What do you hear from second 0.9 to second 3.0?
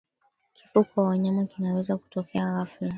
wanyama kinaweza kutokea ghafla